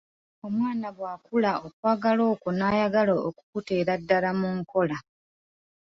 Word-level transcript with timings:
Omwana 0.47 0.87
bw’akula 0.97 1.51
okwagala 1.67 2.23
okwo 2.33 2.49
n’ayagala 2.57 3.13
okukuteera 3.29 3.93
ddala 4.01 4.29
mu 4.39 4.49
nkola. 4.59 4.97